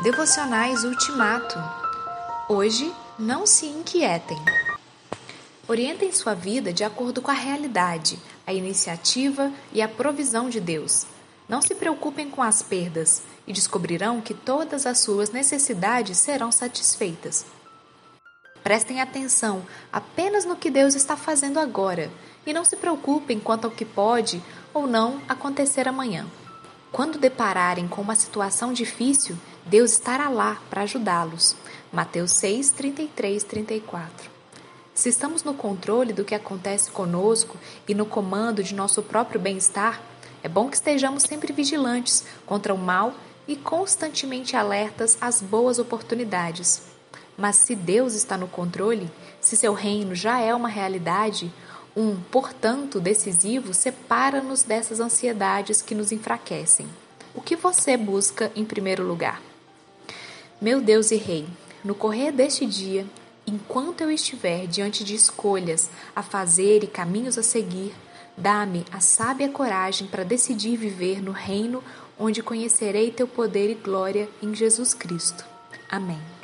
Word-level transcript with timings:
Devocionais 0.00 0.82
Ultimato. 0.82 1.56
Hoje, 2.48 2.92
não 3.16 3.46
se 3.46 3.66
inquietem. 3.66 4.36
Orientem 5.68 6.10
sua 6.10 6.34
vida 6.34 6.72
de 6.72 6.82
acordo 6.82 7.22
com 7.22 7.30
a 7.30 7.34
realidade, 7.34 8.18
a 8.44 8.52
iniciativa 8.52 9.52
e 9.72 9.80
a 9.80 9.86
provisão 9.86 10.50
de 10.50 10.58
Deus. 10.58 11.06
Não 11.48 11.62
se 11.62 11.72
preocupem 11.76 12.28
com 12.28 12.42
as 12.42 12.62
perdas 12.62 13.22
e 13.46 13.52
descobrirão 13.52 14.20
que 14.20 14.34
todas 14.34 14.86
as 14.86 14.98
suas 14.98 15.30
necessidades 15.30 16.18
serão 16.18 16.50
satisfeitas. 16.50 17.46
Prestem 18.64 19.00
atenção 19.00 19.62
apenas 19.92 20.44
no 20.44 20.56
que 20.56 20.70
Deus 20.70 20.96
está 20.96 21.16
fazendo 21.16 21.60
agora 21.60 22.10
e 22.44 22.52
não 22.52 22.64
se 22.64 22.76
preocupem 22.76 23.38
quanto 23.38 23.66
ao 23.66 23.70
que 23.70 23.84
pode 23.84 24.42
ou 24.74 24.88
não 24.88 25.22
acontecer 25.28 25.86
amanhã. 25.86 26.26
Quando 26.92 27.18
depararem 27.18 27.88
com 27.88 28.02
uma 28.02 28.14
situação 28.14 28.70
difícil, 28.70 29.34
Deus 29.64 29.92
estará 29.92 30.28
lá 30.28 30.60
para 30.68 30.82
ajudá-los. 30.82 31.56
Mateus 31.90 32.32
6, 32.32 32.70
33, 32.72 33.42
34. 33.44 34.30
Se 34.92 35.08
estamos 35.08 35.42
no 35.42 35.54
controle 35.54 36.12
do 36.12 36.22
que 36.22 36.34
acontece 36.34 36.90
conosco 36.90 37.56
e 37.88 37.94
no 37.94 38.04
comando 38.04 38.62
de 38.62 38.74
nosso 38.74 39.02
próprio 39.02 39.40
bem-estar, 39.40 40.02
é 40.42 40.48
bom 40.50 40.68
que 40.68 40.76
estejamos 40.76 41.22
sempre 41.22 41.50
vigilantes 41.50 42.26
contra 42.44 42.74
o 42.74 42.78
mal 42.78 43.14
e 43.48 43.56
constantemente 43.56 44.54
alertas 44.54 45.16
às 45.18 45.40
boas 45.40 45.78
oportunidades. 45.78 46.82
Mas 47.38 47.56
se 47.56 47.74
Deus 47.74 48.12
está 48.12 48.36
no 48.36 48.46
controle, 48.46 49.10
se 49.40 49.56
seu 49.56 49.72
reino 49.72 50.14
já 50.14 50.40
é 50.40 50.54
uma 50.54 50.68
realidade, 50.68 51.50
um, 51.96 52.16
portanto, 52.30 53.00
decisivo 53.00 53.74
separa-nos 53.74 54.62
dessas 54.62 55.00
ansiedades 55.00 55.82
que 55.82 55.94
nos 55.94 56.12
enfraquecem. 56.12 56.86
O 57.34 57.40
que 57.40 57.56
você 57.56 57.96
busca 57.96 58.50
em 58.54 58.64
primeiro 58.64 59.06
lugar? 59.06 59.42
Meu 60.60 60.80
Deus 60.80 61.10
e 61.10 61.16
Rei, 61.16 61.46
no 61.84 61.94
correr 61.94 62.32
deste 62.32 62.64
dia, 62.66 63.06
enquanto 63.46 64.02
eu 64.02 64.10
estiver 64.10 64.66
diante 64.66 65.04
de 65.04 65.14
escolhas 65.14 65.90
a 66.14 66.22
fazer 66.22 66.84
e 66.84 66.86
caminhos 66.86 67.36
a 67.36 67.42
seguir, 67.42 67.94
dá-me 68.36 68.84
a 68.90 69.00
sábia 69.00 69.48
coragem 69.48 70.06
para 70.06 70.24
decidir 70.24 70.76
viver 70.76 71.22
no 71.22 71.32
reino 71.32 71.82
onde 72.18 72.42
conhecerei 72.42 73.10
teu 73.10 73.26
poder 73.26 73.70
e 73.70 73.74
glória 73.74 74.28
em 74.42 74.54
Jesus 74.54 74.94
Cristo. 74.94 75.44
Amém. 75.88 76.41